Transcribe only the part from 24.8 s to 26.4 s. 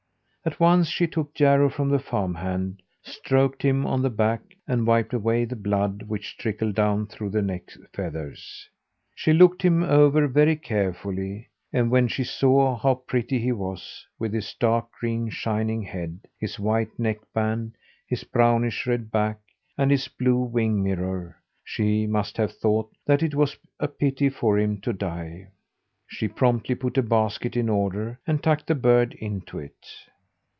to die. She